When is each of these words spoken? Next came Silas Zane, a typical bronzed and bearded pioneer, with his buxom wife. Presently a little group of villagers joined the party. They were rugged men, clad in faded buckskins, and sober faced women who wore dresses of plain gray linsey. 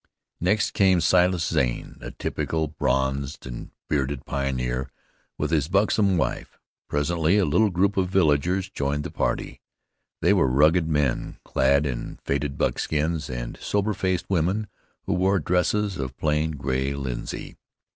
Next 0.39 0.71
came 0.71 0.99
Silas 0.99 1.47
Zane, 1.47 1.99
a 2.01 2.09
typical 2.09 2.67
bronzed 2.67 3.45
and 3.45 3.69
bearded 3.87 4.25
pioneer, 4.25 4.89
with 5.37 5.51
his 5.51 5.67
buxom 5.67 6.17
wife. 6.17 6.57
Presently 6.87 7.37
a 7.37 7.45
little 7.45 7.69
group 7.69 7.97
of 7.97 8.09
villagers 8.09 8.67
joined 8.71 9.03
the 9.03 9.11
party. 9.11 9.61
They 10.19 10.33
were 10.33 10.47
rugged 10.49 10.87
men, 10.87 11.37
clad 11.45 11.85
in 11.85 12.17
faded 12.25 12.57
buckskins, 12.57 13.29
and 13.29 13.57
sober 13.57 13.93
faced 13.93 14.25
women 14.27 14.65
who 15.03 15.13
wore 15.13 15.37
dresses 15.37 15.97
of 15.97 16.17
plain 16.17 16.53
gray 16.53 16.95
linsey. 16.95 17.57